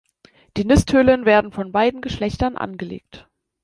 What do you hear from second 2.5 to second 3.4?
angelegt.